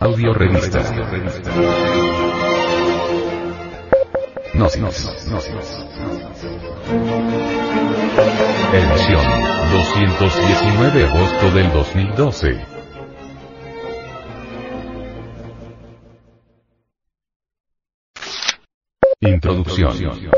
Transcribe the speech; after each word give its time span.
Audio 0.00 0.32
revista. 0.34 0.82
Gnosis. 4.54 5.18
Edición 8.72 9.24
219 9.72 10.98
de 10.98 11.06
agosto 11.06 11.50
del 11.52 11.72
2012. 11.72 12.78
Introducción. 19.20 20.37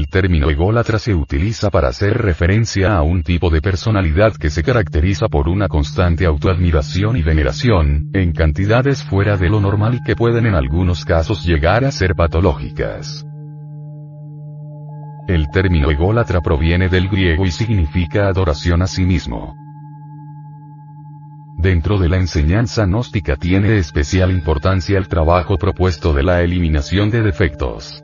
El 0.00 0.08
término 0.08 0.48
ególatra 0.48 0.98
se 0.98 1.14
utiliza 1.14 1.68
para 1.68 1.88
hacer 1.88 2.16
referencia 2.16 2.96
a 2.96 3.02
un 3.02 3.22
tipo 3.22 3.50
de 3.50 3.60
personalidad 3.60 4.32
que 4.32 4.48
se 4.48 4.62
caracteriza 4.62 5.28
por 5.28 5.46
una 5.46 5.68
constante 5.68 6.24
autoadmiración 6.24 7.18
y 7.18 7.22
veneración, 7.22 8.08
en 8.14 8.32
cantidades 8.32 9.04
fuera 9.04 9.36
de 9.36 9.50
lo 9.50 9.60
normal 9.60 9.96
y 9.96 10.02
que 10.02 10.16
pueden 10.16 10.46
en 10.46 10.54
algunos 10.54 11.04
casos 11.04 11.44
llegar 11.44 11.84
a 11.84 11.92
ser 11.92 12.14
patológicas. 12.14 13.26
El 15.28 15.50
término 15.50 15.90
ególatra 15.90 16.40
proviene 16.40 16.88
del 16.88 17.06
griego 17.10 17.44
y 17.44 17.50
significa 17.50 18.26
adoración 18.26 18.80
a 18.80 18.86
sí 18.86 19.04
mismo. 19.04 19.54
Dentro 21.58 21.98
de 21.98 22.08
la 22.08 22.16
enseñanza 22.16 22.86
gnóstica 22.86 23.36
tiene 23.36 23.76
especial 23.76 24.30
importancia 24.30 24.96
el 24.96 25.08
trabajo 25.08 25.58
propuesto 25.58 26.14
de 26.14 26.22
la 26.22 26.40
eliminación 26.40 27.10
de 27.10 27.20
defectos. 27.20 28.02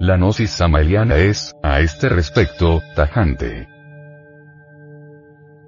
La 0.00 0.16
gnosis 0.16 0.50
samaeliana 0.50 1.16
es, 1.16 1.54
a 1.62 1.80
este 1.80 2.08
respecto, 2.08 2.82
tajante. 2.96 3.68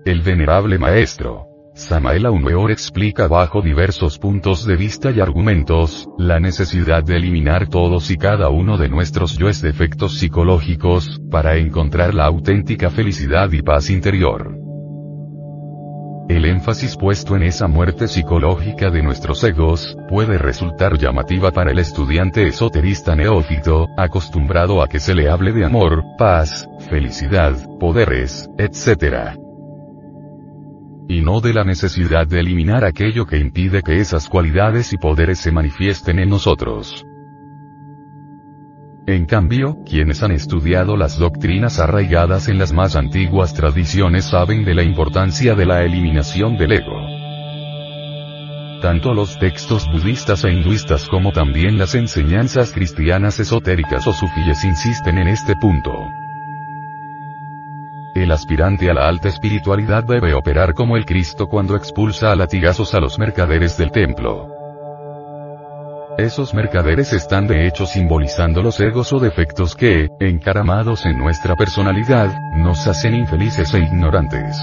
El 0.04 0.20
venerable 0.20 0.78
maestro, 0.78 1.46
Samael 1.74 2.26
Aumeor 2.26 2.70
explica 2.70 3.28
bajo 3.28 3.62
diversos 3.62 4.18
puntos 4.18 4.66
de 4.66 4.76
vista 4.76 5.10
y 5.12 5.20
argumentos, 5.20 6.08
la 6.18 6.40
necesidad 6.40 7.04
de 7.04 7.16
eliminar 7.16 7.68
todos 7.68 8.10
y 8.10 8.16
cada 8.16 8.48
uno 8.48 8.78
de 8.78 8.88
nuestros 8.88 9.38
yoes 9.38 9.62
defectos 9.62 10.18
psicológicos, 10.18 11.20
para 11.30 11.56
encontrar 11.56 12.14
la 12.14 12.24
auténtica 12.24 12.90
felicidad 12.90 13.52
y 13.52 13.62
paz 13.62 13.90
interior. 13.90 14.65
El 16.28 16.44
énfasis 16.44 16.96
puesto 16.96 17.36
en 17.36 17.44
esa 17.44 17.68
muerte 17.68 18.08
psicológica 18.08 18.90
de 18.90 19.00
nuestros 19.00 19.44
egos, 19.44 19.96
puede 20.08 20.38
resultar 20.38 20.98
llamativa 20.98 21.52
para 21.52 21.70
el 21.70 21.78
estudiante 21.78 22.48
esoterista 22.48 23.14
neófito, 23.14 23.86
acostumbrado 23.96 24.82
a 24.82 24.88
que 24.88 24.98
se 24.98 25.14
le 25.14 25.30
hable 25.30 25.52
de 25.52 25.64
amor, 25.64 26.02
paz, 26.18 26.68
felicidad, 26.90 27.54
poderes, 27.78 28.50
etc. 28.58 29.36
Y 31.08 31.20
no 31.20 31.40
de 31.40 31.54
la 31.54 31.62
necesidad 31.62 32.26
de 32.26 32.40
eliminar 32.40 32.84
aquello 32.84 33.24
que 33.24 33.38
impide 33.38 33.82
que 33.82 34.00
esas 34.00 34.28
cualidades 34.28 34.92
y 34.92 34.96
poderes 34.96 35.38
se 35.38 35.52
manifiesten 35.52 36.18
en 36.18 36.30
nosotros. 36.30 37.06
En 39.08 39.24
cambio, 39.24 39.78
quienes 39.88 40.24
han 40.24 40.32
estudiado 40.32 40.96
las 40.96 41.16
doctrinas 41.16 41.78
arraigadas 41.78 42.48
en 42.48 42.58
las 42.58 42.72
más 42.72 42.96
antiguas 42.96 43.54
tradiciones 43.54 44.24
saben 44.24 44.64
de 44.64 44.74
la 44.74 44.82
importancia 44.82 45.54
de 45.54 45.64
la 45.64 45.84
eliminación 45.84 46.58
del 46.58 46.72
ego. 46.72 47.00
Tanto 48.82 49.14
los 49.14 49.38
textos 49.38 49.88
budistas 49.92 50.44
e 50.44 50.52
hinduistas 50.52 51.08
como 51.08 51.30
también 51.30 51.78
las 51.78 51.94
enseñanzas 51.94 52.72
cristianas 52.72 53.38
esotéricas 53.38 54.04
o 54.08 54.12
sufíes 54.12 54.64
insisten 54.64 55.18
en 55.18 55.28
este 55.28 55.54
punto. 55.54 55.92
El 58.16 58.32
aspirante 58.32 58.90
a 58.90 58.94
la 58.94 59.06
alta 59.06 59.28
espiritualidad 59.28 60.02
debe 60.02 60.34
operar 60.34 60.74
como 60.74 60.96
el 60.96 61.04
Cristo 61.04 61.46
cuando 61.46 61.76
expulsa 61.76 62.32
a 62.32 62.34
latigazos 62.34 62.92
a 62.92 62.98
los 62.98 63.20
mercaderes 63.20 63.78
del 63.78 63.92
templo. 63.92 64.55
Esos 66.18 66.54
mercaderes 66.54 67.12
están 67.12 67.46
de 67.46 67.66
hecho 67.66 67.84
simbolizando 67.84 68.62
los 68.62 68.80
egos 68.80 69.12
o 69.12 69.18
defectos 69.18 69.76
que, 69.76 70.08
encaramados 70.18 71.04
en 71.04 71.18
nuestra 71.18 71.54
personalidad, 71.56 72.34
nos 72.54 72.86
hacen 72.86 73.14
infelices 73.14 73.74
e 73.74 73.80
ignorantes. 73.80 74.56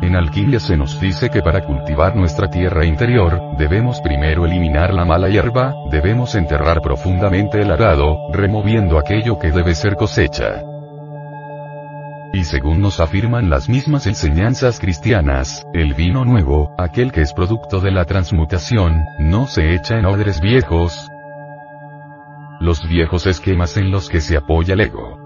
En 0.00 0.16
alquimia 0.16 0.60
se 0.60 0.78
nos 0.78 0.98
dice 0.98 1.28
que 1.28 1.42
para 1.42 1.62
cultivar 1.62 2.16
nuestra 2.16 2.48
tierra 2.48 2.86
interior, 2.86 3.38
debemos 3.58 4.00
primero 4.00 4.46
eliminar 4.46 4.94
la 4.94 5.04
mala 5.04 5.28
hierba, 5.28 5.74
debemos 5.90 6.34
enterrar 6.36 6.80
profundamente 6.80 7.60
el 7.60 7.70
arado, 7.70 8.16
removiendo 8.32 8.98
aquello 8.98 9.38
que 9.38 9.50
debe 9.50 9.74
ser 9.74 9.96
cosecha. 9.96 10.62
Y 12.36 12.44
según 12.44 12.82
nos 12.82 13.00
afirman 13.00 13.48
las 13.48 13.70
mismas 13.70 14.06
enseñanzas 14.06 14.78
cristianas, 14.78 15.66
el 15.72 15.94
vino 15.94 16.26
nuevo, 16.26 16.74
aquel 16.76 17.10
que 17.10 17.22
es 17.22 17.32
producto 17.32 17.80
de 17.80 17.90
la 17.90 18.04
transmutación, 18.04 19.06
no 19.18 19.46
se 19.46 19.74
echa 19.74 19.98
en 19.98 20.04
odres 20.04 20.42
viejos, 20.42 21.08
los 22.60 22.86
viejos 22.86 23.26
esquemas 23.26 23.78
en 23.78 23.90
los 23.90 24.10
que 24.10 24.20
se 24.20 24.36
apoya 24.36 24.74
el 24.74 24.82
ego. 24.82 25.18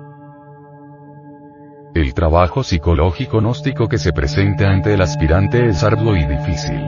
El 1.96 2.14
trabajo 2.14 2.62
psicológico 2.62 3.40
gnóstico 3.40 3.88
que 3.88 3.98
se 3.98 4.12
presenta 4.12 4.70
ante 4.70 4.94
el 4.94 5.02
aspirante 5.02 5.66
es 5.66 5.82
arduo 5.82 6.14
y 6.14 6.24
difícil. 6.24 6.80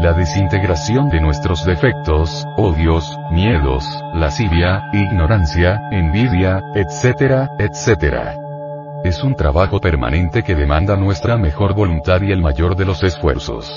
La 0.00 0.12
desintegración 0.12 1.08
de 1.08 1.20
nuestros 1.20 1.64
defectos, 1.64 2.44
odios, 2.56 3.16
miedos, 3.30 3.84
lascivia, 4.12 4.82
ignorancia, 4.92 5.80
envidia, 5.92 6.62
etcétera, 6.74 7.50
etcétera. 7.58 8.36
Es 9.04 9.22
un 9.22 9.34
trabajo 9.34 9.80
permanente 9.80 10.42
que 10.42 10.54
demanda 10.54 10.96
nuestra 10.96 11.36
mejor 11.36 11.74
voluntad 11.74 12.20
y 12.22 12.32
el 12.32 12.42
mayor 12.42 12.76
de 12.76 12.84
los 12.84 13.02
esfuerzos. 13.02 13.70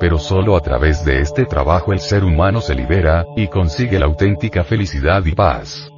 Pero 0.00 0.18
solo 0.18 0.56
a 0.56 0.60
través 0.60 1.04
de 1.04 1.20
este 1.20 1.44
trabajo 1.44 1.92
el 1.92 2.00
ser 2.00 2.24
humano 2.24 2.60
se 2.60 2.74
libera, 2.74 3.24
y 3.36 3.46
consigue 3.48 3.98
la 3.98 4.06
auténtica 4.06 4.64
felicidad 4.64 5.24
y 5.24 5.32
paz. 5.32 5.88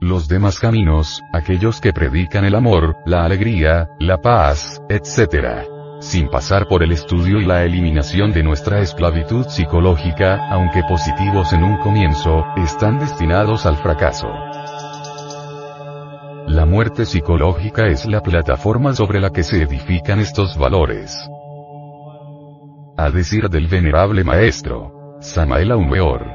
Los 0.00 0.26
demás 0.26 0.58
caminos, 0.58 1.22
aquellos 1.32 1.80
que 1.80 1.92
predican 1.92 2.44
el 2.44 2.54
amor, 2.54 2.96
la 3.04 3.24
alegría, 3.24 3.90
la 4.00 4.18
paz, 4.18 4.80
etc 4.88 5.77
sin 6.00 6.28
pasar 6.28 6.68
por 6.68 6.82
el 6.82 6.92
estudio 6.92 7.40
y 7.40 7.44
la 7.44 7.64
eliminación 7.64 8.32
de 8.32 8.42
nuestra 8.42 8.80
esclavitud 8.80 9.46
psicológica, 9.48 10.48
aunque 10.50 10.82
positivos 10.88 11.52
en 11.52 11.64
un 11.64 11.76
comienzo, 11.78 12.44
están 12.56 12.98
destinados 12.98 13.66
al 13.66 13.76
fracaso. 13.76 14.28
La 16.46 16.64
muerte 16.64 17.04
psicológica 17.04 17.86
es 17.88 18.06
la 18.06 18.22
plataforma 18.22 18.94
sobre 18.94 19.20
la 19.20 19.30
que 19.30 19.42
se 19.42 19.62
edifican 19.62 20.20
estos 20.20 20.56
valores. 20.56 21.28
A 22.96 23.10
decir 23.10 23.48
del 23.48 23.66
venerable 23.66 24.24
maestro, 24.24 25.16
Samael 25.20 25.72
Aumeor. 25.72 26.26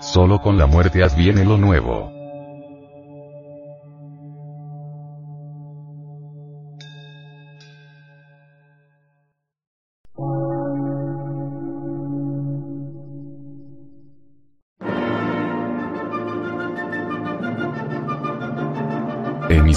Solo 0.00 0.40
con 0.40 0.58
la 0.58 0.66
muerte 0.66 1.04
adviene 1.04 1.44
lo 1.44 1.56
nuevo. 1.56 2.19